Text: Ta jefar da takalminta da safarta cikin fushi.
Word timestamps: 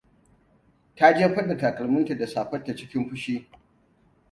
Ta 0.95 1.11
jefar 1.19 1.47
da 1.47 1.57
takalminta 1.61 2.15
da 2.17 2.27
safarta 2.27 2.75
cikin 2.75 3.09
fushi. 3.09 3.47